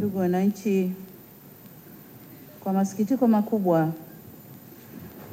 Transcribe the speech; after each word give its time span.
Ndugu 0.00 0.18
wananchi, 0.18 0.90
kwa 2.64 2.72
masikitiko 2.72 3.28
makubwa 3.28 3.88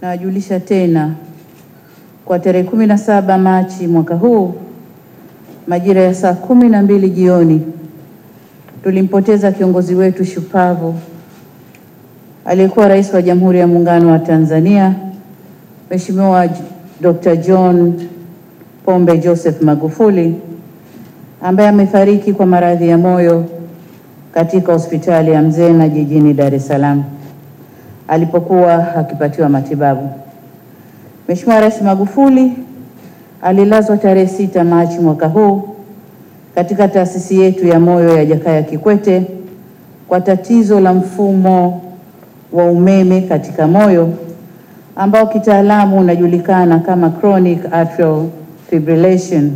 nawajulisha 0.02 0.60
tena 0.60 1.14
kwa 2.26 2.40
tarehe 2.40 2.70
17 2.70 3.38
Machi 3.38 3.88
mwaka 3.88 4.16
huu 4.16 4.54
majira 5.68 6.02
ya 6.02 6.14
saa 6.14 6.34
kumi 6.34 6.70
na 6.70 6.82
mbili 6.82 7.10
jioni 7.10 7.62
tulimpoteza 8.84 9.52
kiongozi 9.52 9.96
wetu 9.96 10.26
shupavu 10.26 11.00
aliyekuwa 12.46 12.88
Rais 12.88 13.14
wa 13.14 13.22
Jamhuri 13.22 13.60
ya 13.60 13.68
Muungano 13.68 14.12
wa 14.12 14.20
Tanzania 14.20 14.96
Mheshimiwa 15.92 16.50
Dr. 17.02 17.36
John 17.38 18.08
Pombe 18.86 19.18
Joseph 19.18 19.62
Magufuli 19.62 20.36
ambaye 21.42 21.70
amefariki 21.70 22.34
kwa 22.34 22.46
maradhi 22.46 22.88
ya 22.90 22.98
moyo 22.98 23.57
katika 24.34 24.74
hospitali 24.74 25.32
ya 25.32 25.42
Mzena 25.42 25.90
jijini 25.90 26.34
Dar 26.34 26.56
es 26.56 26.68
Salaam 26.68 27.04
alipokuwa 28.08 28.96
akipatiwa 28.96 29.50
matibabu. 29.50 30.10
Mheshimiwa 31.30 31.60
Rais 31.62 31.82
Magufuli 31.82 32.54
alilazwa 33.42 33.98
tarehe 33.98 34.28
sita 34.28 34.64
Machi 34.64 35.00
mwaka 35.00 35.28
huu 35.28 35.64
katika 36.56 36.88
taasisi 36.88 37.40
yetu 37.42 37.68
ya 37.68 37.80
moyo 37.80 38.18
ya 38.18 38.26
Jakaya 38.26 38.64
Kikwete 38.64 39.24
kwa 40.08 40.22
tatizo 40.22 40.80
la 40.80 40.94
mfumo 40.94 41.82
wa 42.54 42.66
umeme 42.66 43.22
katika 43.22 43.68
moyo 43.68 44.10
ambao 44.96 45.28
kitaalamu 45.28 46.00
unajulikana 46.00 46.80
kama 46.80 47.10
chronic 47.10 47.74
atrial 47.74 48.26
fibrillation 48.70 49.52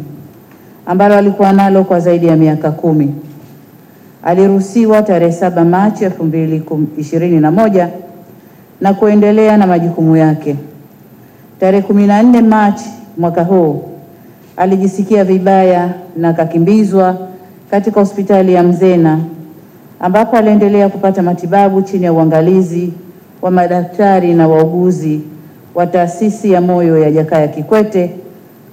ambalo 0.85 1.15
alikuwa 1.15 1.53
nalo 1.53 1.83
kwa 1.83 1.99
zaidi 1.99 2.27
ya 2.27 2.35
miaka 2.35 2.71
kumi. 2.71 3.13
Aliruhusiwa 4.23 5.01
tarehe 5.01 5.31
saba 5.31 5.65
Machi 5.65 6.03
elfu 6.03 6.23
mbili 6.23 6.63
ishirini 6.97 7.39
na 7.39 7.51
moja 7.51 7.89
na 8.81 8.93
kuendelea 8.93 9.57
na 9.57 9.67
majukumu 9.67 10.17
yake. 10.17 10.55
Tarehe 11.59 11.83
kumi 11.83 12.07
na 12.07 12.23
nne 12.23 12.41
Machi 12.41 12.89
mwaka 13.17 13.43
huu 13.43 13.83
alijisikia 14.57 15.23
vibaya 15.23 15.93
na 16.17 16.29
akakimbizwa 16.29 17.17
katika 17.71 17.99
hospitali 17.99 18.53
ya 18.53 18.63
Mzena 18.63 19.19
ambapo 19.99 20.37
aliendelea 20.37 20.89
kupata 20.89 21.21
matibabu 21.23 21.81
chini 21.81 22.05
ya 22.05 22.13
uangalizi 22.13 22.93
wa 23.41 23.51
madaktari 23.51 24.33
na 24.33 24.47
wauguzi 24.47 25.21
wa 25.75 25.87
taasisi 25.87 26.51
ya 26.51 26.61
moyo 26.61 26.97
ya 26.97 27.11
Jakaya 27.11 27.47
Kikwete 27.47 28.15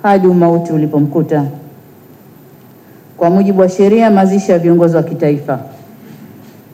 hadi 0.03 0.27
umauti 0.27 0.73
ulipomkuta. 0.73 1.45
Kwa 3.19 3.31
mujibu 3.31 3.61
wa 3.61 3.69
sheria 3.69 4.11
mazishi 4.11 4.53
ya 4.53 4.59
viongozi 4.59 4.97
wa 4.97 5.03
kitaifa, 5.03 5.61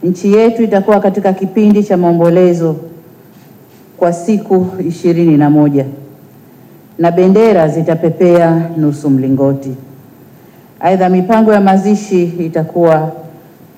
nchi 0.03 0.33
yetu 0.33 0.63
itakuwa 0.63 1.01
katika 1.01 1.33
kipindi 1.33 1.85
cha 1.85 1.97
maombolezo 1.97 2.77
kwa 3.97 4.13
siku 4.13 4.67
ishirini 4.89 5.37
na 5.37 5.51
moja. 5.51 5.85
Na 6.99 7.11
bendera 7.11 7.69
zitapepea 7.69 8.69
nusu 8.77 9.11
mlingoti. 9.11 9.75
Aidha, 10.81 11.09
mipango 11.09 11.53
ya 11.53 11.61
mazishi 11.61 12.23
itakuwa 12.25 13.13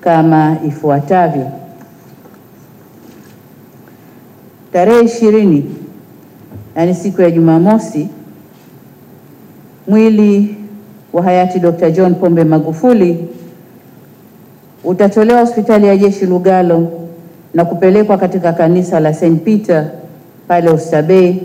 kama 0.01 0.57
ifuatavyo: 0.67 1.47
tarehe 4.73 5.01
ishirini, 5.05 5.75
yaani 6.75 6.95
siku 6.95 7.21
ya 7.21 7.31
Jumamosi, 7.31 8.07
mwili 9.87 10.55
wa 11.13 11.23
hayati 11.23 11.59
Dr. 11.59 11.91
John 11.91 12.15
Pombe 12.15 12.43
Magufuli 12.43 13.27
utatolewa 14.83 15.39
hospitali 15.39 15.87
ya 15.87 15.97
jeshi 15.97 16.25
Lugalo 16.25 16.87
na 17.53 17.65
kupelekwa 17.65 18.17
katika 18.17 18.53
kanisa 18.53 18.99
la 18.99 19.13
St. 19.13 19.39
Peter 19.43 19.85
pale 20.47 20.69
Oysterbay 20.69 21.35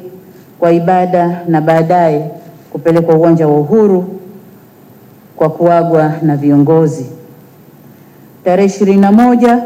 kwa 0.59 0.73
ibada 0.73 1.41
na 1.49 1.61
baadaye 1.61 2.31
kupelekwa 2.71 3.15
uwanja 3.17 3.49
wa 3.49 3.59
Uhuru 3.61 4.05
kwa 5.37 5.51
kuagwa 5.51 6.13
na 6.23 6.37
viongozi. 6.37 7.07
Tarehe 8.45 8.67
ishirini 8.69 9.01
na 9.01 9.13
moja 9.13 9.63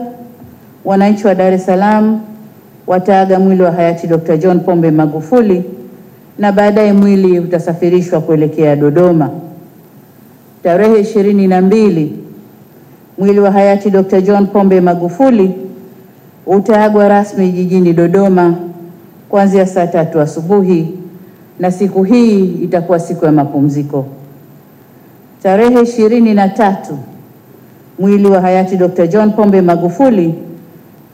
wananchi 0.85 1.27
wa 1.27 1.35
Dar 1.35 1.53
es 1.53 1.67
Salaam 1.67 2.21
wataaga 2.87 3.39
mwili 3.39 3.63
wa 3.63 3.73
hayati 3.73 4.07
Dr. 4.07 4.37
John 4.37 4.61
Pombe 4.61 4.91
Magufuli 4.91 5.65
na 6.39 6.53
baadaye 6.53 6.93
mwili 6.93 7.41
utasafirishwa 7.41 8.21
kuelekea 8.21 8.77
Dodoma. 8.77 9.31
Tarehe 10.67 11.01
ishirini 11.01 11.49
na 11.49 11.61
mbili 11.63 12.17
mwili 13.19 13.41
wa 13.41 13.51
hayati 13.51 13.91
Dr. 13.91 14.21
John 14.21 14.47
Pombe 14.47 14.81
Magufuli 14.81 15.55
utaagwa 16.47 17.09
rasmi 17.09 17.53
jijini 17.53 17.93
Dodoma 17.93 18.55
kuanzia 19.29 19.67
saa 19.67 19.87
tatu 19.87 20.21
asubuhi 20.21 20.95
na 21.59 21.71
siku 21.71 22.03
hii 22.03 22.45
itakuwa 22.45 22.99
siku 23.01 23.25
ya 23.25 23.33
mapumziko. 23.33 24.07
Tarehe 25.43 25.81
ishirini 25.83 26.35
na 26.35 26.49
tatu 26.49 26.99
mwili 27.99 28.27
wa 28.27 28.41
hayati 28.41 28.77
Dr. 28.77 29.07
John 29.07 29.33
Pombe 29.33 29.63
Magufuli 29.63 30.35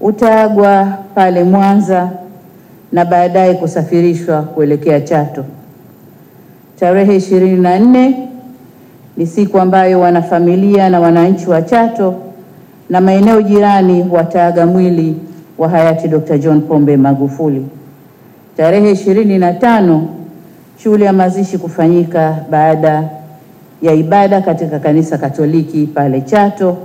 utaagwa 0.01 0.99
pale 1.15 1.45
Mwanza 1.45 2.11
na 2.93 3.05
baadaye 3.05 3.55
kusafirishwa 3.55 4.43
kuelekea 4.43 5.01
Chato. 5.01 5.45
Tarehe 6.81 7.17
ishirini 7.17 7.61
na 7.61 7.79
nne 7.79 8.29
ni 9.17 9.27
siku 9.27 9.59
ambayo 9.61 10.00
wanafamilia 10.00 10.89
na 10.91 11.00
wananchi 11.00 11.50
wa 11.50 11.62
Chato 11.62 12.15
na 12.91 13.00
maeneo 13.00 13.43
jirani 13.43 14.06
wataaga 14.11 14.67
mwili 14.67 15.17
wa 15.59 15.69
hayati 15.69 16.09
Dr. 16.09 16.39
John 16.39 16.61
Pombe 16.61 16.97
Magufuli. 16.97 17.67
Tarehe 18.56 18.91
ishirini 18.91 19.39
na 19.39 19.53
tano 19.53 20.09
shughuli 20.83 21.05
ya 21.05 21.12
mazishi 21.12 21.59
kufanyika 21.59 22.37
baada 22.50 23.09
ya 23.83 23.93
ibada 23.95 24.41
katika 24.41 24.78
kanisa 24.78 25.19
Katoliki 25.19 25.87
pale 25.87 26.21
Chato. 26.21 26.77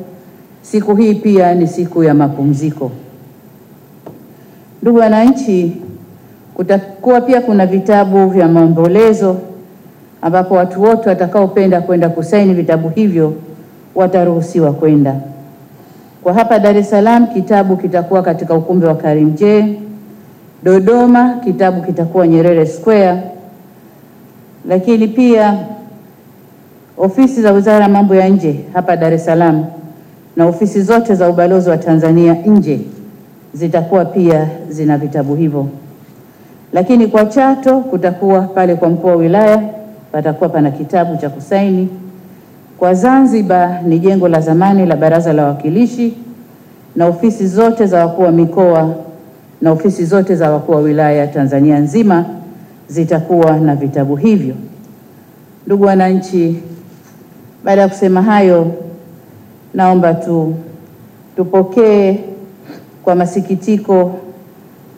Siku 0.61 0.95
hii 0.95 1.15
pia 1.15 1.53
ni 1.55 1.67
siku 1.67 2.03
ya 2.03 2.13
mapumziko. 2.13 2.91
Ndugu 4.81 4.99
wananchi, 4.99 5.71
kutakuwa 6.53 7.21
pia 7.21 7.41
kuna 7.41 7.65
vitabu 7.65 8.27
vya 8.29 8.47
maombolezo 8.47 9.37
ambapo 10.21 10.55
watu 10.55 10.83
wote 10.83 11.09
watakaopenda 11.09 11.81
kwenda 11.81 12.09
kusaini 12.09 12.53
vitabu 12.53 12.89
hivyo 12.89 13.33
wataruhusiwa 13.95 14.73
kwenda. 14.73 15.15
Kwa 16.23 16.33
hapa 16.33 16.59
Dar 16.59 16.77
es 16.77 16.89
Salaam 16.89 17.27
kitabu 17.27 17.77
kitakuwa 17.77 18.21
katika 18.21 18.53
ukumbi 18.55 18.85
wa 18.85 18.95
Karimjee. 18.95 19.79
Dodoma 20.63 21.33
kitabu 21.43 21.81
kitakuwa 21.81 22.27
Nyerere 22.27 22.65
Square, 22.65 23.17
lakini 24.67 25.07
pia 25.07 25.57
ofisi 26.97 27.41
za 27.41 27.51
Wizara 27.51 27.83
ya 27.83 27.89
Mambo 27.89 28.15
ya 28.15 28.29
Nje 28.29 28.59
hapa 28.73 28.95
Dar 28.97 29.13
es 29.13 29.25
Salaam 29.25 29.65
na 30.35 30.45
ofisi 30.45 30.81
zote 30.81 31.15
za 31.15 31.29
ubalozi 31.29 31.69
wa 31.69 31.77
Tanzania 31.77 32.33
nje 32.45 32.79
zitakuwa 33.53 34.05
pia 34.05 34.47
zina 34.69 34.97
vitabu 34.97 35.35
hivyo. 35.35 35.67
Lakini 36.73 37.07
kwa 37.07 37.25
Chato 37.25 37.79
kutakuwa 37.79 38.41
pale 38.41 38.75
kwa 38.75 38.89
mkuu 38.89 39.07
wa 39.07 39.15
wilaya 39.15 39.63
patakuwa 40.17 40.49
pana 40.49 40.71
kitabu 40.71 41.17
cha 41.17 41.29
kusaini. 41.29 41.87
Kwa 42.77 42.93
Zanzibar 42.93 43.81
ni 43.83 43.99
jengo 43.99 44.27
la 44.27 44.41
zamani 44.41 44.85
la 44.85 44.95
Baraza 44.95 45.33
la 45.33 45.43
Wawakilishi 45.43 46.13
na 46.95 47.05
ofisi 47.07 47.47
zote 47.47 47.85
za 47.85 48.05
wakuu 48.05 48.21
wa 48.21 48.31
mikoa 48.31 48.95
na 49.61 49.71
ofisi 49.71 50.05
zote 50.05 50.35
za 50.35 50.51
wakuu 50.51 50.71
wa 50.71 50.77
wilaya 50.79 51.27
Tanzania 51.27 51.79
nzima 51.79 52.25
zitakuwa 52.87 53.57
na 53.59 53.75
vitabu 53.75 54.15
hivyo. 54.15 54.55
Ndugu 55.65 55.83
wananchi, 55.83 56.59
baada 57.63 57.81
ya 57.81 57.87
kusema 57.87 58.21
hayo, 58.21 58.71
naomba 59.73 60.13
tu 60.13 60.55
tupokee 61.35 62.19
kwa 63.03 63.15
masikitiko 63.15 64.11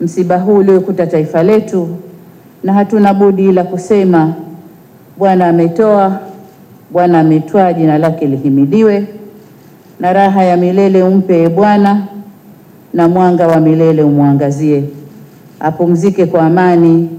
msiba 0.02 0.38
huu 0.38 0.56
uliokuta 0.56 1.08
taifa 1.08 1.44
letu, 1.44 1.88
na 2.64 2.74
hatuna 2.74 3.14
budi 3.14 3.46
ila 3.50 3.64
kusema 3.64 4.34
Bwana 5.20 5.48
ametoa, 5.48 6.20
Bwana 6.92 7.20
ametwaa, 7.20 7.74
jina 7.74 7.98
lake 7.98 8.28
lihimidiwe, 8.28 9.08
na 10.00 10.14
raha 10.14 10.44
ya 10.44 10.58
milele 10.58 11.04
umpe 11.04 11.44
e 11.44 11.50
Bwana, 11.50 12.08
na 12.94 13.08
mwanga 13.10 13.48
wa 13.48 13.60
milele 13.60 14.04
umwangazie, 14.04 14.84
apumzike 15.60 16.26
kwa 16.26 16.42
amani. 16.44 17.10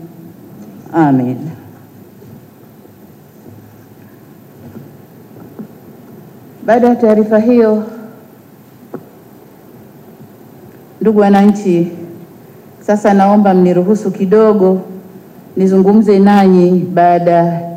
Amen. 0.93 1.37
Baada 6.67 6.88
ya 6.88 6.97
taarifa 6.97 7.38
hiyo, 7.38 7.85
ndugu 11.00 11.20
wananchi, 11.20 11.88
sasa 12.81 13.14
naomba 13.14 13.55
mniruhusu 13.55 14.11
kidogo 14.11 14.81
nizungumze 15.56 16.19
nanyi 16.19 16.70
baada 16.94 17.70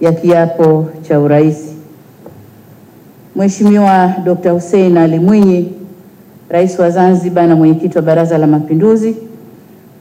ya 0.00 0.12
kiapo 0.12 0.86
cha 1.08 1.20
urais. 1.20 1.74
Mheshimiwa 3.36 4.12
Dr. 4.24 4.50
Hussein 4.50 4.96
Ali 4.96 5.18
Mwinyi 5.18 5.72
Rais 6.48 6.78
wa 6.78 6.90
Zanzibar 6.90 7.46
na 7.46 7.56
mwenyekiti 7.56 7.96
wa 7.98 8.02
Baraza 8.02 8.38
la 8.38 8.46
Mapinduzi, 8.46 9.16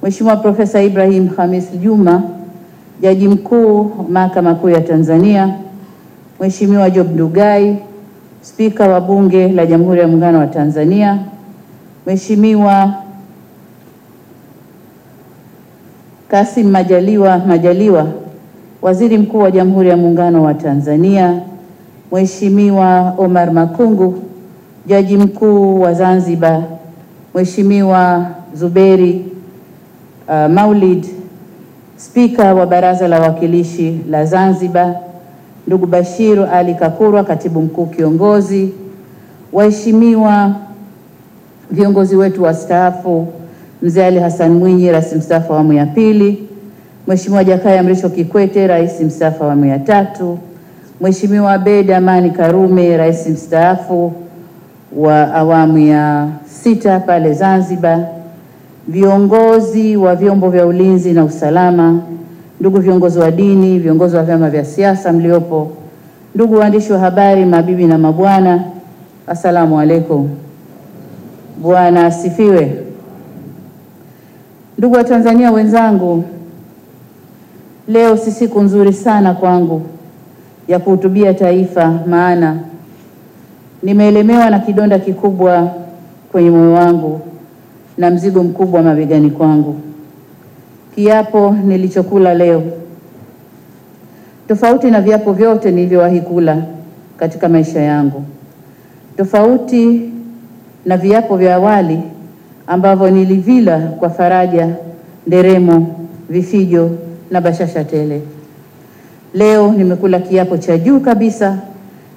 Mheshimiwa 0.03 0.35
Profesa 0.37 0.81
Ibrahim 0.83 1.29
Khamis 1.29 1.71
Juma, 1.81 2.23
Jaji 3.01 3.27
Mkuu 3.27 3.91
Mahakama 4.09 4.55
Kuu 4.55 4.69
ya 4.69 4.81
Tanzania, 4.81 5.53
Mheshimiwa 6.39 6.89
Job 6.89 7.11
Ndugai, 7.13 7.77
Spika 8.41 8.87
wa 8.87 9.01
Bunge 9.01 9.47
la 9.47 9.65
Jamhuri 9.65 9.99
ya 10.01 10.07
Muungano 10.07 10.39
wa 10.39 10.47
Tanzania, 10.47 11.19
Mheshimiwa 12.07 12.93
Kasim 16.27 16.69
Majaliwa 16.71 17.37
Majaliwa, 17.37 18.07
Waziri 18.81 19.17
Mkuu 19.17 19.39
wa 19.39 19.51
Jamhuri 19.51 19.89
ya 19.89 19.97
Muungano 19.97 20.43
wa 20.43 20.53
Tanzania, 20.53 21.41
Mheshimiwa 22.11 23.13
Omar 23.17 23.51
Makungu, 23.51 24.19
Jaji 24.87 25.17
Mkuu 25.17 25.81
wa 25.81 25.93
Zanzibar, 25.93 26.63
Mheshimiwa 27.35 28.27
Zuberi 28.53 29.25
uh, 30.27 30.51
Maulid, 30.51 31.05
Spika 31.97 32.53
wa 32.53 32.65
Baraza 32.65 33.07
la 33.07 33.19
Wawakilishi 33.19 33.99
la 34.09 34.25
Zanzibar, 34.25 34.95
ndugu 35.67 35.85
Bashiru 35.87 36.45
Ali 36.45 36.75
Kakurwa, 36.75 37.23
Katibu 37.23 37.61
Mkuu 37.61 37.85
Kiongozi, 37.85 38.73
waheshimiwa 39.53 40.55
viongozi 41.71 42.15
wetu 42.15 42.43
wastaafu, 42.43 43.27
Mzee 43.81 44.05
Ali 44.05 44.19
Hassan 44.19 44.51
Mwinyi, 44.51 44.91
Rais 44.91 45.13
mstaafu 45.15 45.53
awamu 45.53 45.73
ya 45.73 45.85
pili, 45.85 46.46
Mheshimiwa 47.07 47.43
Jakaya 47.43 47.83
Mrisho 47.83 48.09
Kikwete, 48.09 48.67
Rais 48.67 49.01
mstaafu 49.01 49.41
wa 49.43 49.47
awamu 49.47 49.65
ya 49.65 49.79
tatu, 49.79 50.39
Mheshimiwa 51.01 51.53
Abeid 51.53 51.91
Amani 51.91 52.29
Karume, 52.31 52.97
Rais 52.97 53.27
mstaafu 53.27 54.13
wa 54.95 55.33
awamu 55.33 55.77
ya 55.77 56.27
sita 56.63 56.99
pale 56.99 57.33
Zanzibar, 57.33 58.05
viongozi 58.87 59.97
wa 59.97 60.15
vyombo 60.15 60.49
vya 60.49 60.65
ulinzi 60.65 61.13
na 61.13 61.23
usalama, 61.23 61.99
ndugu 62.59 62.79
viongozi 62.79 63.19
wa 63.19 63.31
dini, 63.31 63.79
viongozi 63.79 64.15
wa 64.15 64.23
vyama 64.23 64.49
vya 64.49 64.65
siasa 64.65 65.13
mliopo, 65.13 65.71
ndugu 66.35 66.55
waandishi 66.55 66.93
wa 66.93 66.99
habari, 66.99 67.45
mabibi 67.45 67.85
na 67.85 67.97
mabwana, 67.97 68.63
assalamu 69.27 69.79
alaikum. 69.79 70.29
Bwana 71.61 72.05
asifiwe. 72.05 72.83
Ndugu 74.77 74.95
wa 74.95 75.03
Tanzania 75.03 75.51
wenzangu, 75.51 76.23
leo 77.87 78.17
si 78.17 78.31
siku 78.31 78.61
nzuri 78.61 78.93
sana 78.93 79.33
kwangu 79.33 79.81
ya 80.67 80.79
kuhutubia 80.79 81.33
taifa, 81.33 81.99
maana 82.07 82.57
nimeelemewa 83.83 84.49
na 84.49 84.59
kidonda 84.59 84.99
kikubwa 84.99 85.71
kwenye 86.31 86.49
moyo 86.49 86.73
wangu 86.73 87.21
na 87.97 88.09
mzigo 88.11 88.43
mkubwa 88.43 88.83
mabegani 88.83 89.29
kwangu. 89.31 89.75
Kiapo 90.95 91.55
nilichokula 91.65 92.33
leo, 92.33 92.63
tofauti 94.47 94.91
na 94.91 95.01
viapo 95.01 95.33
vyote 95.33 95.71
nilivyowahi 95.71 96.21
kula 96.21 96.57
katika 97.17 97.49
maisha 97.49 97.81
yangu, 97.81 98.23
tofauti 99.17 100.09
na 100.85 100.97
viapo 100.97 101.37
vya 101.37 101.55
awali 101.55 102.01
ambavyo 102.67 103.09
nilivila 103.09 103.79
kwa 103.79 104.09
faraja, 104.09 104.69
nderemo, 105.27 105.95
vifijo 106.29 106.91
na 107.31 107.41
bashasha 107.41 107.83
tele. 107.83 108.21
Leo 109.33 109.71
nimekula 109.71 110.19
kiapo 110.19 110.57
cha 110.57 110.77
juu 110.77 110.99
kabisa 110.99 111.57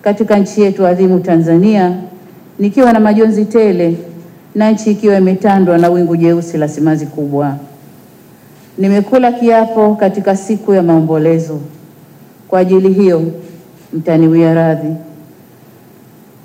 katika 0.03 0.39
nchi 0.39 0.63
yetu 0.63 0.87
adhimu 0.87 1.21
Tanzania, 1.21 1.97
nikiwa 2.59 2.93
na 2.93 3.01
majonzi 3.01 3.45
tele 3.45 3.97
na 4.55 4.71
nchi 4.71 4.91
ikiwa 4.91 5.17
imetandwa 5.19 5.79
na 5.79 5.89
wingu 5.89 6.17
jeusi 6.17 6.59
la 6.59 6.69
simanzi 6.69 7.07
kubwa. 7.07 7.57
Nimekula 8.79 9.33
kiapo 9.33 9.95
katika 9.95 10.37
siku 10.37 10.75
ya 10.75 10.83
maombolezo. 10.83 11.59
Kwa 12.49 12.59
ajili 12.61 12.93
hiyo, 12.93 13.23
mtaniwia 13.93 14.55
radhi 14.55 14.95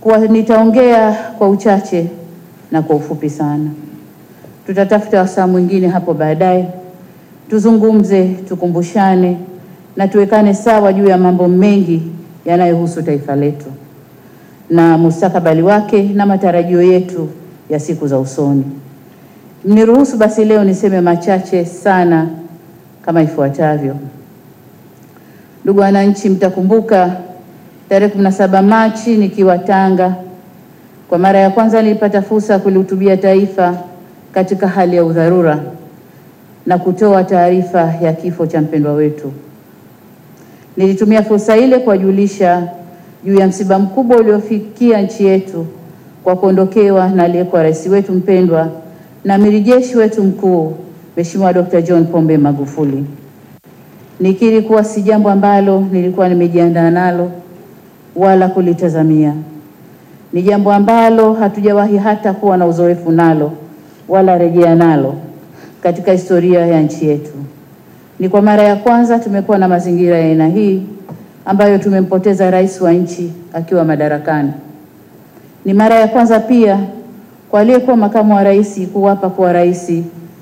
kwa 0.01 0.17
nitaongea 0.17 1.11
kwa 1.37 1.49
uchache 1.49 2.07
na 2.71 2.81
kwa 2.81 2.95
ufupi 2.95 3.29
sana. 3.29 3.69
Tutatafuta 4.65 5.19
wasaa 5.19 5.47
mwingine 5.47 5.87
hapo 5.87 6.13
baadaye, 6.13 6.67
tuzungumze, 7.49 8.23
tukumbushane 8.47 9.37
na 9.95 10.07
tuwekane 10.07 10.53
sawa 10.53 10.93
juu 10.93 11.07
ya 11.07 11.17
mambo 11.17 11.47
mengi 11.47 12.01
yanayohusu 12.45 13.01
taifa 13.03 13.35
letu 13.35 13.65
na 14.69 14.97
mustakabali 14.97 15.61
wake 15.61 16.03
na 16.03 16.25
matarajio 16.25 16.81
yetu 16.81 17.29
ya 17.69 17.79
siku 17.79 18.07
za 18.07 18.19
usoni. 18.19 18.63
Mniruhusu 19.65 20.17
basi 20.17 20.45
leo 20.45 20.63
niseme 20.63 21.01
machache 21.01 21.65
sana 21.65 22.27
kama 23.05 23.21
ifuatavyo. 23.23 23.95
Ndugu 25.63 25.79
wananchi, 25.79 26.29
mtakumbuka 26.29 27.17
tarehe 27.89 28.13
17 28.17 28.61
Machi 28.61 29.17
nikiwa 29.17 29.57
Tanga, 29.57 30.15
kwa 31.09 31.17
mara 31.17 31.39
ya 31.39 31.49
kwanza 31.49 31.81
nilipata 31.81 32.21
fursa 32.21 32.53
ya 32.53 32.59
kulihutubia 32.59 33.17
taifa 33.17 33.77
katika 34.33 34.67
hali 34.67 34.95
ya 34.95 35.03
udharura 35.05 35.59
na 36.65 36.77
kutoa 36.77 37.23
taarifa 37.23 37.93
ya 38.01 38.13
kifo 38.13 38.47
cha 38.47 38.61
mpendwa 38.61 38.93
wetu. 38.93 39.31
Nilitumia 40.77 41.23
fursa 41.23 41.57
ile 41.57 41.79
kuwajulisha 41.79 42.67
juu 43.25 43.35
ya 43.39 43.47
msiba 43.47 43.79
mkubwa 43.79 44.17
uliofikia 44.17 45.01
nchi 45.01 45.25
yetu 45.25 45.65
kwa 46.23 46.35
kuondokewa 46.35 47.09
na 47.09 47.23
aliyekuwa 47.23 47.63
rais 47.63 47.87
wetu 47.87 48.13
mpendwa 48.13 48.69
na 49.25 49.35
amiri 49.35 49.61
jeshi 49.61 49.97
wetu 49.97 50.23
mkuu 50.23 50.73
Mheshimiwa 51.17 51.53
Dr. 51.53 51.81
John 51.81 52.05
Pombe 52.05 52.37
Magufuli. 52.37 53.05
Nikiri 54.19 54.61
kuwa 54.61 54.83
si 54.83 55.01
jambo 55.01 55.29
ambalo 55.29 55.79
nilikuwa 55.91 56.29
nimejiandaa 56.29 56.91
nalo 56.91 57.31
wala 58.15 58.47
kulitazamia. 58.47 59.33
Ni 60.33 60.41
jambo 60.41 60.73
ambalo 60.73 61.33
hatujawahi 61.33 61.97
hata 61.97 62.33
kuwa 62.33 62.57
na 62.57 62.65
uzoefu 62.67 63.11
nalo 63.11 63.51
wala 64.07 64.37
rejea 64.37 64.75
nalo 64.75 65.15
katika 65.85 66.11
historia 66.11 66.65
ya 66.65 66.81
nchi 66.81 67.07
yetu. 67.07 67.31
Ni 68.19 68.29
kwa 68.29 68.41
mara 68.41 68.63
ya 68.63 68.75
kwanza 68.75 69.19
tumekuwa 69.19 69.57
na 69.57 69.67
mazingira 69.67 70.17
ya 70.19 70.25
aina 70.25 70.47
hii 70.47 70.81
ambayo 71.45 71.77
tumempoteza 71.77 72.51
rais 72.51 72.81
wa 72.81 72.91
nchi 72.93 73.31
akiwa 73.53 73.83
madarakani. 73.85 74.51
Ni 75.65 75.73
mara 75.73 75.95
ya 75.95 76.07
kwanza 76.07 76.39
pia 76.39 76.79
kwa 77.49 77.59
aliyekuwa 77.59 77.97
makamu 77.97 78.35
wa 78.35 78.43
rais 78.43 78.79
kuwapa 78.93 79.29
kuwa 79.29 79.53
rais 79.53 79.91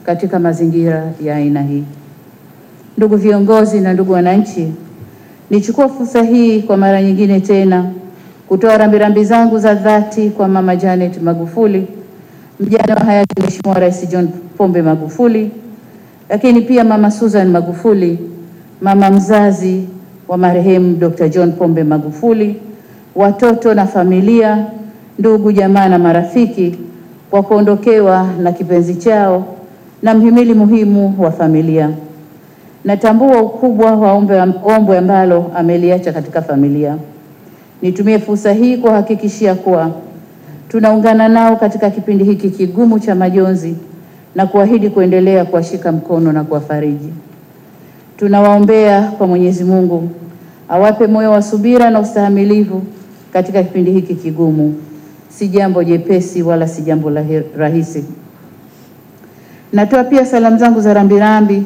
katika 0.06 0.40
mazingira 0.40 1.12
ya 1.24 1.36
aina 1.36 1.62
hii. 1.62 1.84
Ndugu 2.98 3.16
viongozi 3.16 3.80
na 3.80 3.94
ndugu 3.94 4.12
wananchi, 4.14 4.74
nichukua 5.50 5.90
fursa 5.90 6.24
hii 6.24 6.62
kwa 6.62 6.78
mara 6.78 7.02
nyingine 7.02 7.40
tena 7.40 7.86
kutoa 8.48 8.78
rambirambi 8.78 9.26
zangu 9.26 9.58
za 9.60 9.74
dhati 9.76 10.30
kwa 10.30 10.48
Mama 10.48 10.76
Janet 10.76 11.22
Magufuli, 11.22 11.88
mjane 12.60 12.94
wa 12.94 13.00
hayati 13.00 13.42
Mheshimiwa 13.42 13.80
Rais 13.80 14.10
John 14.10 14.28
Pombe 14.58 14.82
Magufuli, 14.82 15.52
lakini 16.30 16.62
pia 16.62 16.84
Mama 16.84 17.12
Susan 17.12 17.48
Magufuli, 17.52 18.20
mama 18.82 19.10
mzazi 19.12 19.84
wa 20.28 20.38
marehemu 20.38 20.96
Dr. 20.96 21.30
John 21.30 21.52
Pombe 21.52 21.84
Magufuli, 21.84 22.56
watoto 23.16 23.74
na 23.74 23.86
familia, 23.88 24.66
ndugu 25.20 25.52
jamaa 25.52 25.90
na 25.90 26.00
marafiki, 26.00 26.76
kwa 27.30 27.44
kuondokewa 27.44 28.28
na 28.42 28.52
kipenzi 28.52 28.96
chao 28.96 29.46
na 30.02 30.14
mhimili 30.14 30.54
muhimu 30.54 31.16
wa 31.20 31.32
familia. 31.32 31.90
Natambua 32.86 33.42
ukubwa 33.42 33.92
wa 33.92 34.12
ombwe 34.76 34.98
ambalo 34.98 35.52
ameliacha 35.56 36.14
katika 36.14 36.42
familia. 36.42 36.98
Nitumie 37.82 38.20
fursa 38.20 38.54
hii 38.54 38.78
kuhakikishia 38.78 39.56
kuwa 39.56 39.92
tunaungana 40.74 41.28
nao 41.30 41.56
katika 41.56 41.90
kipindi 41.90 42.24
hiki 42.24 42.50
kigumu 42.50 43.00
cha 43.00 43.16
majonzi 43.16 43.76
na 44.36 44.46
kuahidi 44.48 44.90
kuendelea 44.90 45.46
kuwashika 45.46 45.92
mkono 45.92 46.32
na 46.32 46.44
kuwafariji. 46.44 47.14
Tunawaombea 48.18 49.02
kwa 49.02 49.28
Mwenyezi 49.28 49.64
Mungu 49.64 50.10
awape 50.70 51.08
moyo 51.08 51.32
wa 51.32 51.42
subira 51.42 51.90
na 51.90 52.00
ustahamilivu 52.00 52.84
katika 53.34 53.64
kipindi 53.64 53.92
hiki 53.92 54.16
kigumu. 54.16 54.76
Si 55.30 55.48
jambo 55.48 55.84
jepesi 55.84 56.44
wala 56.44 56.68
si 56.68 56.82
jambo 56.82 57.12
rahisi. 57.58 58.06
Natoa 59.74 60.04
pia 60.04 60.26
salamu 60.26 60.58
zangu 60.58 60.82
za 60.82 60.94
rambirambi 60.94 61.64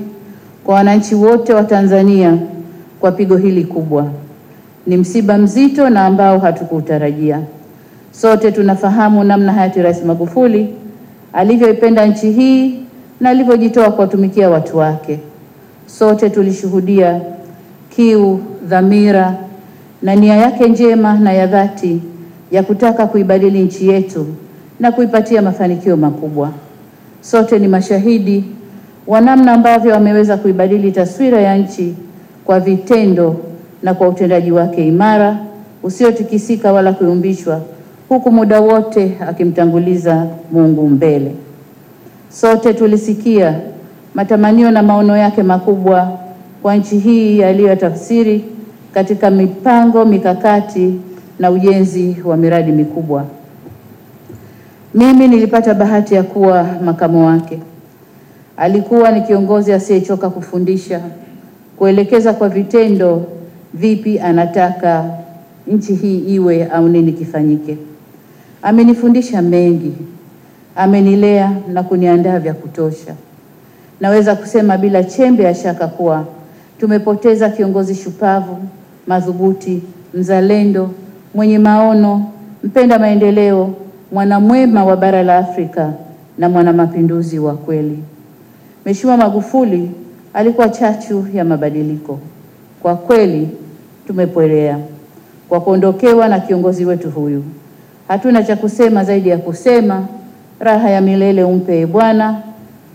kwa 0.63 0.75
wananchi 0.75 1.15
wote 1.15 1.53
wa 1.53 1.63
Tanzania 1.63 2.37
kwa 2.99 3.11
pigo 3.11 3.37
hili 3.37 3.63
kubwa. 3.65 4.11
Ni 4.87 4.97
msiba 4.97 5.37
mzito 5.37 5.89
na 5.89 6.05
ambao 6.05 6.39
hatukuutarajia. 6.39 7.41
Sote 8.21 8.51
tunafahamu 8.51 9.23
namna 9.23 9.53
hayati 9.53 9.81
Rais 9.81 10.03
Magufuli 10.05 10.73
alivyoipenda 11.33 12.05
nchi 12.05 12.31
hii 12.31 12.79
na 13.19 13.29
alivyojitoa 13.29 13.91
kuwatumikia 13.91 14.49
watu 14.49 14.77
wake. 14.77 15.19
Sote 15.85 16.29
tulishuhudia 16.29 17.21
kiu, 17.95 18.39
dhamira 18.65 19.35
na 20.01 20.15
nia 20.15 20.35
yake 20.35 20.69
njema 20.69 21.13
na 21.19 21.33
ya 21.33 21.47
dhati 21.47 22.01
ya 22.51 22.63
kutaka 22.63 23.07
kuibadili 23.07 23.59
nchi 23.63 23.87
yetu 23.89 24.25
na 24.79 24.91
kuipatia 24.91 25.41
mafanikio 25.41 25.97
makubwa. 25.97 26.51
Sote 27.21 27.59
ni 27.59 27.67
mashahidi 27.67 28.43
wa 29.07 29.21
namna 29.21 29.51
ambavyo 29.53 29.95
ameweza 29.95 30.37
kuibadili 30.37 30.91
taswira 30.91 31.41
ya 31.41 31.57
nchi 31.57 31.95
kwa 32.45 32.59
vitendo 32.59 33.35
na 33.83 33.93
kwa 33.93 34.07
utendaji 34.07 34.51
wake 34.51 34.87
imara 34.87 35.37
usiotikisika 35.83 36.73
wala 36.73 36.93
kuyumbishwa, 36.93 37.61
huku 38.09 38.31
muda 38.31 38.59
wote 38.61 39.17
akimtanguliza 39.27 40.27
Mungu 40.51 40.89
mbele. 40.89 41.31
Sote 42.29 42.73
tulisikia 42.73 43.59
matamanio 44.15 44.71
na 44.71 44.83
maono 44.83 45.17
yake 45.17 45.43
makubwa 45.43 46.19
kwa 46.61 46.75
nchi 46.75 46.97
hii 46.99 47.39
yaliyotafsiri 47.39 48.45
katika 48.93 49.29
mipango 49.29 50.05
mikakati 50.05 50.93
na 51.39 51.51
ujenzi 51.51 52.15
wa 52.25 52.37
miradi 52.37 52.71
mikubwa. 52.71 53.25
Mimi 54.93 55.27
nilipata 55.27 55.73
bahati 55.73 56.15
ya 56.15 56.23
kuwa 56.23 56.65
makamo 56.85 57.25
wake. 57.25 57.59
Alikuwa 58.57 59.11
ni 59.11 59.21
kiongozi 59.21 59.73
asiyechoka 59.73 60.29
kufundisha, 60.29 61.01
kuelekeza 61.77 62.33
kwa 62.33 62.49
vitendo 62.49 63.25
vipi 63.73 64.19
anataka 64.19 65.05
nchi 65.67 65.95
hii 65.95 66.17
iwe 66.19 66.65
au 66.65 66.87
nini 66.89 67.11
kifanyike. 67.13 67.77
Amenifundisha 68.61 69.41
mengi, 69.41 69.93
amenilea 70.75 71.51
na 71.73 71.83
kuniandaa 71.83 72.39
vya 72.39 72.53
kutosha. 72.53 73.13
Naweza 74.01 74.35
kusema 74.35 74.77
bila 74.77 75.03
chembe 75.03 75.43
ya 75.43 75.55
shaka 75.55 75.87
kuwa 75.87 76.25
tumepoteza 76.79 77.49
kiongozi 77.49 77.95
shupavu, 77.95 78.57
madhubuti, 79.07 79.81
mzalendo, 80.13 80.89
mwenye 81.33 81.59
maono, 81.59 82.25
mpenda 82.63 82.99
maendeleo, 82.99 83.73
mwanamwema 84.11 84.85
wa 84.85 84.97
bara 84.97 85.23
la 85.23 85.37
Afrika 85.37 85.93
na 86.37 86.49
mwanamapinduzi 86.49 87.39
wa 87.39 87.53
kweli. 87.53 87.99
Mheshimiwa 88.85 89.17
Magufuli 89.17 89.91
alikuwa 90.33 90.69
chachu 90.69 91.25
ya 91.33 91.45
mabadiliko. 91.45 92.19
Kwa 92.81 92.95
kweli 92.95 93.49
tumepwelea 94.07 94.79
kwa 95.49 95.61
kuondokewa 95.61 96.27
na 96.27 96.39
kiongozi 96.39 96.85
wetu 96.85 97.09
huyu. 97.11 97.43
Hatuna 98.07 98.43
cha 98.43 98.55
kusema 98.55 99.03
zaidi 99.03 99.29
ya 99.29 99.37
kusema 99.37 100.05
raha 100.59 100.89
ya 100.89 101.01
milele 101.01 101.43
umpe 101.43 101.85
Bwana, 101.85 102.35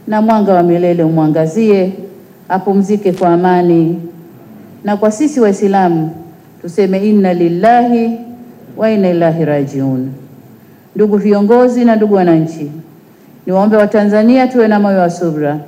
na 0.07 0.23
mwanga 0.23 0.55
wa 0.55 0.63
milele 0.63 1.03
umwangazie, 1.05 1.93
apumzike 2.49 3.13
kwa 3.13 3.29
amani. 3.29 3.99
Na 4.85 4.97
kwa 4.97 5.11
sisi 5.11 5.41
Waislamu 5.41 6.11
tuseme 6.63 6.99
inna 7.11 7.35
lillahi 7.35 8.19
wa 8.77 8.91
inna 8.91 9.09
ilaihi 9.11 9.45
rajiun. 9.45 10.11
Ndugu 10.97 11.17
viongozi 11.17 11.85
na 11.85 11.97
ndugu 11.97 12.15
wananchi, 12.15 12.71
niwaombe 13.47 13.77
Watanzania 13.77 14.47
tuwe 14.47 14.69
na 14.69 14.81
moyo 14.81 14.99
wa 14.99 15.11
subra, 15.11 15.59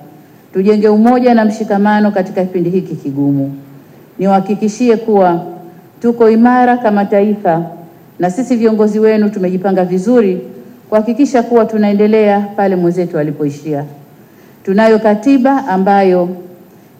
tujenge 0.52 0.88
umoja 0.88 1.34
na 1.34 1.44
mshikamano 1.44 2.10
katika 2.10 2.42
kipindi 2.44 2.70
hiki 2.70 2.94
kigumu. 2.96 3.54
Niwahakikishie 4.18 4.96
kuwa 4.96 5.40
tuko 6.02 6.30
imara 6.30 6.76
kama 6.76 7.04
taifa, 7.04 7.62
na 8.18 8.30
sisi 8.30 8.56
viongozi 8.56 8.98
wenu 8.98 9.28
tumejipanga 9.30 9.84
vizuri 9.84 10.40
kuhakikisha 10.88 11.42
kuwa 11.42 11.64
tunaendelea 11.64 12.40
pale 12.40 12.76
mwenzetu 12.76 13.18
alipoishia. 13.18 13.84
Tunayo 14.64 14.98
katiba 14.98 15.66
ambayo 15.68 16.28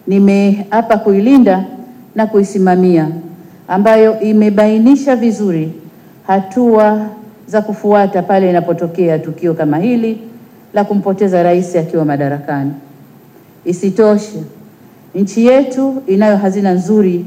nimeapa 0.07 0.97
kuilinda 0.97 1.65
na 2.15 2.27
kuisimamia, 2.27 3.07
ambayo 3.67 4.19
imebainisha 4.19 5.15
vizuri 5.15 5.71
hatua 6.27 7.07
za 7.47 7.61
kufuata 7.61 8.21
pale 8.21 8.49
inapotokea 8.49 9.19
tukio 9.19 9.53
kama 9.53 9.77
hili 9.77 10.17
la 10.73 10.83
kumpoteza 10.83 11.43
rais 11.43 11.75
akiwa 11.75 12.05
madarakani. 12.05 12.71
Isitoshe, 13.65 14.43
nchi 15.15 15.45
yetu 15.45 16.03
inayo 16.07 16.37
hazina 16.37 16.71
nzuri 16.71 17.25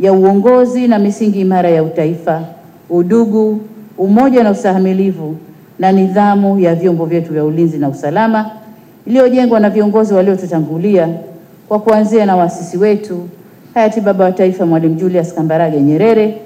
ya 0.00 0.12
uongozi 0.12 0.88
na 0.88 0.98
misingi 0.98 1.40
imara 1.40 1.68
ya 1.70 1.82
utaifa, 1.82 2.42
udugu, 2.90 3.60
umoja 3.98 4.42
na 4.42 4.50
ustahimilivu 4.50 5.36
na 5.78 5.92
nidhamu 5.92 6.58
ya 6.60 6.74
vyombo 6.74 7.04
vyetu 7.06 7.32
vya 7.32 7.44
ulinzi 7.44 7.78
na 7.78 7.88
usalama 7.88 8.50
iliyojengwa 9.06 9.60
na 9.60 9.70
viongozi 9.70 10.14
waliotutangulia 10.14 11.08
kwa 11.68 11.78
kuanzia 11.80 12.26
na 12.26 12.36
waasisi 12.36 12.78
wetu 12.78 13.28
hayati 13.74 14.00
baba 14.00 14.24
wa 14.24 14.32
taifa 14.32 14.66
Mwalimu 14.66 14.94
Julius 14.94 15.34
Kambarage 15.34 15.80
Nyerere 15.80 16.38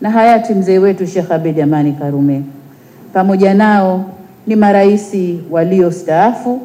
na 0.00 0.10
hayati 0.10 0.54
mzee 0.54 0.78
wetu 0.78 1.06
Sheikh 1.06 1.30
Abeid 1.32 1.60
Amani 1.60 1.92
Karume. 1.92 2.42
Pamoja 3.12 3.54
nao 3.54 4.04
ni 4.46 4.56
maraisi 4.56 5.40
waliostaafu 5.50 6.60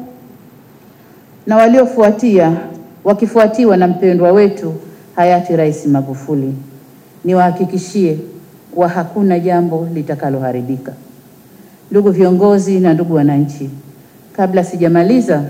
na 1.46 1.56
waliofuatia 1.56 2.52
wakifuatiwa 3.04 3.76
na 3.76 3.86
mpendwa 3.88 4.32
wetu 4.32 4.74
hayati 5.16 5.56
Rais 5.56 5.86
Magufuli. 5.86 6.54
Niwahakikishie 7.24 8.18
kuwa 8.74 8.88
hakuna 8.88 9.38
jambo 9.38 9.88
litakaloharibika. 9.94 10.92
Ndugu 11.90 12.10
viongozi 12.10 12.80
na 12.80 12.94
ndugu 12.94 13.14
wananchi, 13.14 13.70
kabla 14.36 14.64
sijamaliza, 14.64 15.42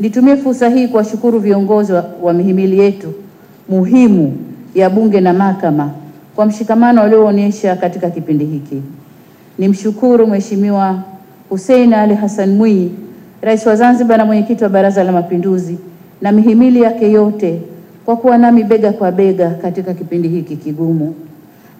nitumie 0.00 0.36
fursa 0.36 0.68
hii 0.68 0.88
kuwashukuru 0.88 1.38
viongozi 1.38 1.92
wa, 1.92 2.04
wa 2.22 2.32
mihimili 2.32 2.78
yetu 2.78 3.12
muhimu 3.68 4.36
ya 4.74 4.90
Bunge 4.90 5.20
na 5.20 5.32
Mahakama 5.32 5.90
kwa 6.36 6.46
mshikamano 6.46 7.00
walioonyesha 7.00 7.76
katika 7.76 8.10
kipindi 8.10 8.44
hiki. 8.44 8.82
Nimshukuru 9.58 10.26
Mheshimiwa 10.26 11.02
Hussein 11.48 11.94
Ali 11.94 12.14
Hassan 12.14 12.56
Mwinyi, 12.56 12.90
Rais 13.42 13.66
wa 13.66 13.76
Zanzibar 13.76 14.18
na 14.18 14.24
mwenyekiti 14.24 14.64
wa 14.64 14.70
Baraza 14.70 15.04
la 15.04 15.12
Mapinduzi 15.12 15.78
na 16.20 16.32
mihimili 16.32 16.82
yake 16.82 17.10
yote 17.12 17.60
kwa 18.04 18.16
kuwa 18.16 18.38
nami 18.38 18.64
bega 18.64 18.92
kwa 18.92 19.12
bega 19.12 19.50
katika 19.50 19.94
kipindi 19.94 20.28
hiki 20.28 20.56
kigumu. 20.56 21.14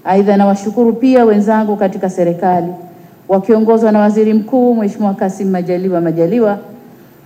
Aidha, 0.04 0.36
nawashukuru 0.36 0.92
pia 0.92 1.24
wenzangu 1.24 1.76
katika 1.76 2.10
serikali 2.10 2.66
wakiongozwa 3.28 3.92
na 3.92 3.98
Waziri 3.98 4.34
Mkuu 4.34 4.74
Mheshimiwa 4.74 5.14
Kassim 5.14 5.50
Majaliwa 5.50 6.00
Majaliwa 6.00 6.58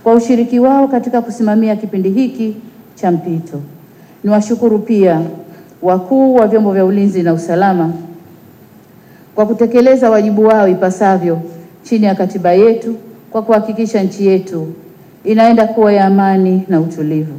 kwa 0.03 0.13
ushiriki 0.13 0.59
wao 0.59 0.87
katika 0.87 1.21
kusimamia 1.21 1.75
kipindi 1.75 2.09
hiki 2.09 2.55
cha 2.95 3.11
mpito. 3.11 3.59
Niwashukuru 4.23 4.79
pia 4.79 5.21
wakuu 5.81 6.35
wa 6.35 6.47
vyombo 6.47 6.71
vya 6.73 6.85
ulinzi 6.85 7.23
na 7.23 7.33
usalama 7.33 7.93
kwa 9.35 9.45
kutekeleza 9.45 10.09
wajibu 10.09 10.45
wao 10.45 10.67
ipasavyo 10.67 11.39
chini 11.83 12.05
ya 12.05 12.15
katiba 12.15 12.51
yetu 12.53 12.95
kwa 13.31 13.41
kuhakikisha 13.41 14.03
nchi 14.03 14.27
yetu 14.27 14.67
inaenda 15.23 15.67
kuwa 15.67 15.93
ya 15.93 16.05
amani 16.05 16.63
na 16.69 16.79
utulivu. 16.81 17.33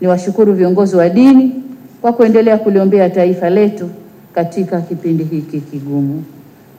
Niwashukuru 0.00 0.52
viongozi 0.52 0.96
wa 0.96 1.08
dini 1.08 1.52
kwa 2.00 2.12
kuendelea 2.12 2.58
kuliombea 2.58 3.10
taifa 3.10 3.50
letu 3.50 3.90
katika 4.38 4.80
kipindi 4.80 5.24
hiki 5.24 5.60
kigumu. 5.60 6.24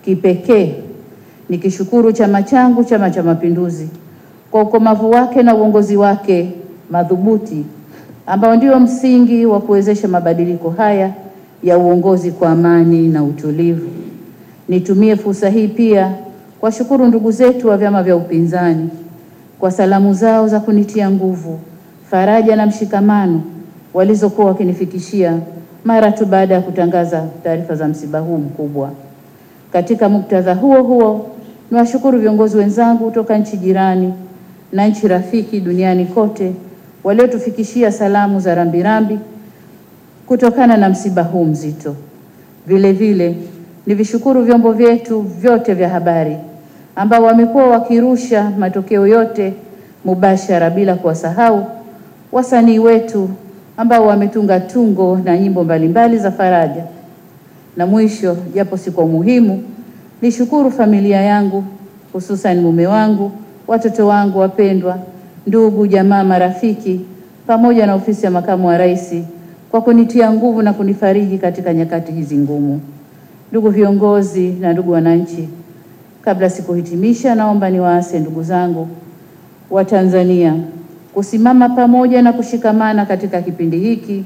Kipekee 0.05 0.75
nikishukuru 1.49 2.11
chama 2.11 2.43
changu, 2.43 2.83
Chama 2.83 3.09
cha 3.09 3.23
Mapinduzi, 3.23 3.87
kwa 4.51 4.61
ukomavu 4.61 5.11
wake 5.11 5.43
na 5.43 5.55
uongozi 5.55 5.97
wake 5.97 6.51
madhubuti 6.91 7.65
ambao 8.27 8.55
ndio 8.55 8.79
msingi 8.79 9.45
wa 9.45 9.59
kuwezesha 9.61 10.07
mabadiliko 10.07 10.69
haya 10.69 11.13
ya 11.63 11.77
uongozi 11.77 12.31
kwa 12.31 12.49
amani 12.49 13.07
na 13.07 13.23
utulivu. 13.23 13.89
Nitumie 14.69 15.15
fursa 15.15 15.49
hii 15.49 15.67
pia 15.67 16.13
kuwashukuru 16.59 17.07
ndugu 17.07 17.31
zetu 17.31 17.67
wa 17.67 17.77
vyama 17.77 18.03
vya 18.03 18.15
upinzani 18.15 18.89
kwa 19.59 19.71
salamu 19.71 20.13
zao 20.13 20.47
za 20.47 20.59
kunitia 20.59 21.11
nguvu, 21.11 21.59
faraja 22.09 22.55
na 22.55 22.65
mshikamano 22.65 23.41
walizokuwa 23.93 24.47
wakinifikishia 24.47 25.39
mara 25.85 26.11
tu 26.11 26.25
baada 26.25 26.53
ya 26.55 26.61
kutangaza 26.61 27.27
taarifa 27.43 27.75
za 27.75 27.87
msiba 27.87 28.19
huu 28.19 28.37
mkubwa. 28.37 28.91
Katika 29.73 30.09
muktadha 30.09 30.53
huo 30.55 30.83
huo, 30.83 31.29
niwashukuru 31.71 32.19
viongozi 32.19 32.57
wenzangu 32.57 33.05
kutoka 33.05 33.37
nchi 33.37 33.57
jirani 33.57 34.13
na 34.71 34.87
nchi 34.87 35.07
rafiki 35.07 35.59
duniani 35.59 36.05
kote 36.05 36.53
waliotufikishia 37.03 37.91
salamu 37.91 38.39
za 38.39 38.55
rambirambi 38.55 39.19
kutokana 40.27 40.77
na 40.77 40.89
msiba 40.89 41.23
huu 41.23 41.45
mzito. 41.45 41.95
Vile 42.67 42.91
vile 42.93 43.35
nivishukuru 43.87 44.43
vyombo 44.43 44.71
vyetu 44.71 45.21
vyote 45.21 45.73
vya 45.73 45.89
habari 45.89 46.37
ambao 46.95 47.23
wamekuwa 47.23 47.67
wakirusha 47.67 48.51
matokeo 48.57 49.07
yote 49.07 49.53
mubashara, 50.05 50.69
bila 50.69 50.95
kuwasahau 50.95 51.65
wasanii 52.31 52.79
wetu 52.79 53.29
ambao 53.79 54.07
wametunga 54.07 54.59
tungo 54.59 55.17
na 55.23 55.37
nyimbo 55.37 55.63
mbalimbali 55.63 56.17
za 56.17 56.31
faraja. 56.31 56.83
Na 57.77 57.85
mwisho, 57.85 58.37
japo 58.55 58.77
si 58.77 58.91
kwa 58.91 59.03
umuhimu, 59.03 59.63
nishukuru 60.21 60.71
familia 60.71 61.21
yangu, 61.21 61.63
hususan 62.13 62.61
mume 62.61 62.87
wangu, 62.87 63.31
watoto 63.67 64.07
wangu 64.07 64.39
wapendwa, 64.39 64.99
ndugu, 65.47 65.87
jamaa, 65.87 66.23
marafiki 66.23 67.01
pamoja 67.47 67.85
na 67.85 67.95
ofisi 67.95 68.25
ya 68.25 68.31
makamu 68.31 68.67
wa 68.67 68.77
rais 68.77 69.13
kwa 69.71 69.81
kunitia 69.81 70.33
nguvu 70.33 70.61
na 70.61 70.73
kunifariji 70.73 71.37
katika 71.37 71.73
nyakati 71.73 72.11
hizi 72.11 72.37
ngumu. 72.37 72.81
Ndugu 73.51 73.69
viongozi 73.69 74.47
na 74.47 74.73
ndugu 74.73 74.91
wananchi, 74.91 75.49
Kabla 76.21 76.49
sikuhitimisha, 76.49 77.35
naomba 77.35 77.69
niwaase 77.69 78.19
ndugu 78.19 78.43
zangu 78.43 78.87
wa 79.71 79.85
Tanzania 79.85 80.55
kusimama 81.13 81.69
pamoja 81.69 82.21
na 82.21 82.33
kushikamana 82.33 83.05
katika 83.05 83.41
kipindi 83.41 83.79
hiki 83.79 84.25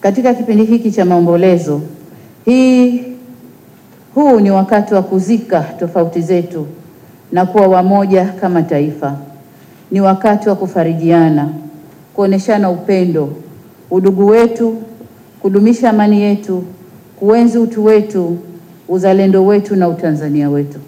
katika 0.00 0.34
kipindi 0.34 0.64
hiki 0.64 0.92
cha 0.92 1.04
maombolezo 1.04 1.80
hii, 2.44 3.04
huu 4.14 4.40
ni 4.40 4.50
wakati 4.50 4.94
wa 4.94 5.02
kuzika 5.02 5.60
tofauti 5.60 6.20
zetu 6.20 6.66
na 7.32 7.46
kuwa 7.46 7.66
wamoja 7.66 8.24
kama 8.24 8.62
taifa. 8.62 9.16
Ni 9.90 10.00
wakati 10.00 10.48
wa 10.48 10.54
kufarijiana, 10.56 11.48
kuoneshana 12.18 12.70
upendo, 12.70 13.32
udugu 13.90 14.26
wetu, 14.26 14.76
kudumisha 15.40 15.90
amani 15.90 16.22
yetu, 16.22 16.64
kuenzi 17.18 17.58
utu 17.58 17.84
wetu, 17.84 18.38
uzalendo 18.88 19.46
wetu 19.46 19.76
na 19.76 19.88
utanzania 19.88 20.50
wetu. 20.50 20.78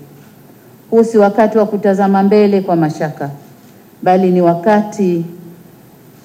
Huu 0.90 1.04
si 1.04 1.18
wakati 1.18 1.58
wa 1.58 1.66
kutazama 1.66 2.22
mbele 2.22 2.60
kwa 2.60 2.76
mashaka, 2.76 3.30
bali 4.02 4.30
ni 4.30 4.40
wakati 4.42 5.24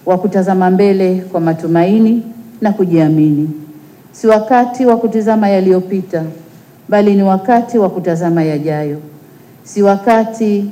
wa 0.05 0.17
kutazama 0.17 0.69
mbele 0.71 1.15
kwa 1.31 1.41
matumaini 1.41 2.24
na 2.62 2.71
kujiamini. 2.74 3.50
Si 4.12 4.27
wakati 4.27 4.85
wa 4.85 4.97
kutizama 4.97 5.50
yaliyopita, 5.50 6.24
bali 6.89 7.15
ni 7.15 7.24
wakati 7.24 7.77
wa 7.77 7.89
kutazama 7.89 8.43
yajayo. 8.43 8.97
Si 9.63 9.81
wakati 9.83 10.65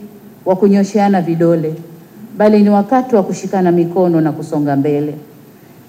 wa 0.46 0.56
kunyosheana 0.56 1.22
vidole, 1.22 1.76
bali 2.38 2.64
ni 2.64 2.70
wakati 2.70 3.16
wa 3.16 3.24
kushikana 3.24 3.72
mikono 3.72 4.22
na 4.22 4.32
kusonga 4.32 4.76
mbele. 4.76 5.14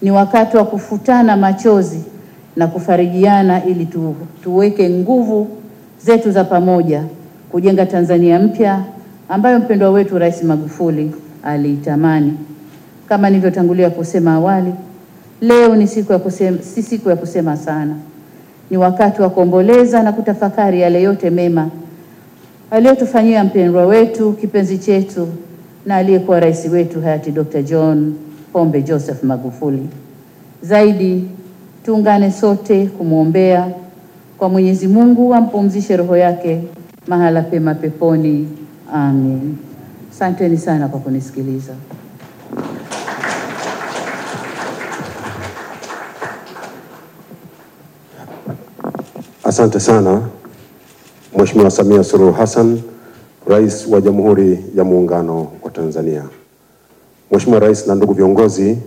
Ni 0.02 0.10
wakati 0.10 0.56
wa 0.56 0.64
kufutana 0.64 1.36
machozi 1.36 2.00
na 2.56 2.66
kufarijiana 2.66 3.64
ili 3.64 3.86
tu, 3.86 4.14
tuweke 4.42 4.90
nguvu 4.90 5.48
zetu 6.04 6.30
za 6.30 6.44
pamoja 6.44 7.02
kujenga 7.50 7.86
Tanzania 7.86 8.38
mpya 8.38 8.84
ambayo 9.28 9.58
mpendwa 9.58 9.90
wetu 9.90 10.18
Rais 10.18 10.42
Magufuli 10.42 11.12
aliitamani. 11.42 12.32
Kama 13.08 13.30
nilivyotangulia 13.30 13.90
kusema 13.90 14.32
awali, 14.34 14.72
leo 15.40 15.76
ni 15.76 15.86
siku 15.88 16.12
ya 16.12 16.18
kusema, 16.18 16.58
si 16.62 16.82
siku 16.82 17.10
ya 17.10 17.16
kusema 17.16 17.56
sana. 17.56 17.94
Ni 18.70 18.76
wakati 18.76 19.22
wa 19.22 19.30
kuomboleza 19.30 20.02
na 20.02 20.12
kutafakari 20.12 20.80
yale 20.80 21.02
yote 21.02 21.30
mema 21.30 21.68
aliyotufanyia 22.70 23.44
mpendwa 23.44 23.86
wetu 23.86 24.32
kipenzi 24.32 24.78
chetu 24.78 25.28
na 25.86 25.96
aliyekuwa 25.96 26.40
rais 26.40 26.64
wetu 26.72 27.00
hayati 27.02 27.30
Dr. 27.30 27.62
John 27.62 28.14
Pombe 28.52 28.82
Joseph 28.82 29.22
Magufuli. 29.22 29.88
Zaidi 30.62 31.24
tuungane 31.84 32.32
sote 32.32 32.86
kumwombea 32.86 33.68
kwa 34.38 34.48
Mwenyezi 34.48 34.88
Mungu 34.88 35.34
ampumzishe 35.34 35.96
roho 35.96 36.16
yake 36.16 36.62
mahala 37.06 37.42
pema 37.42 37.74
peponi. 37.74 38.48
Amin. 38.92 39.56
Asanteni 40.12 40.58
sana 40.58 40.88
kwa 40.88 41.00
kunisikiliza. 41.00 41.72
Asante 49.44 49.80
sana 49.80 50.22
Mheshimiwa 51.36 51.70
Samia 51.70 52.04
Suluhu 52.04 52.32
Hassan, 52.32 52.80
Rais 53.46 53.86
wa 53.86 54.00
Jamhuri 54.00 54.64
ya 54.74 54.84
Muungano 54.84 55.46
wa 55.62 55.70
Tanzania. 55.70 56.24
Mheshimiwa 57.30 57.60
Rais 57.60 57.86
na 57.86 57.94
ndugu 57.94 58.12
viongozi, 58.12 58.78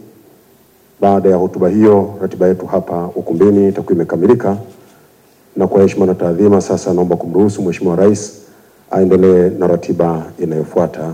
baada 1.02 1.30
ya 1.30 1.36
hotuba 1.36 1.70
hiyo, 1.70 2.14
ratiba 2.22 2.48
yetu 2.48 2.66
hapa 2.66 3.10
ukumbini 3.16 3.70
itakuwa 3.70 3.94
imekamilika, 3.96 4.58
na 5.56 5.68
kwa 5.68 5.82
heshima 5.82 6.06
na 6.06 6.16
taadhima, 6.16 6.62
sasa 6.62 6.94
naomba 6.94 7.16
kumruhusu 7.16 7.62
Mheshimiwa 7.62 7.96
Rais 7.96 8.34
aendelee 8.92 9.50
na 9.50 9.68
ratiba 9.68 10.26
inayofuata. 10.40 11.14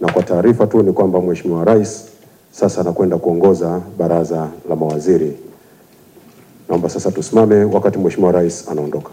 Na 0.00 0.12
kwa 0.12 0.22
taarifa 0.22 0.66
tu 0.66 0.82
ni 0.82 0.92
kwamba 0.92 1.20
Mheshimiwa 1.20 1.64
Rais 1.64 2.04
sasa 2.50 2.80
anakwenda 2.80 3.16
kuongoza 3.18 3.80
baraza 3.98 4.48
la 4.68 4.76
mawaziri. 4.76 5.36
Naomba 6.68 6.88
sasa 6.88 7.10
tusimame 7.10 7.64
wakati 7.64 7.98
Mheshimiwa 7.98 8.32
Rais 8.32 8.68
anaondoka. 8.68 9.10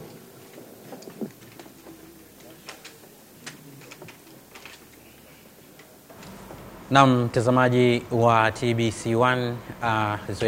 Na 6.91 7.05
mtazamaji 7.07 8.01
wa 8.11 8.49
TBC1 8.49 9.51
uh, 9.83 10.35
zoezi 10.35 10.45